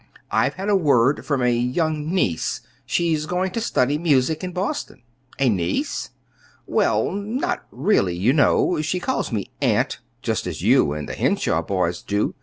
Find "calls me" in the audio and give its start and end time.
8.99-9.51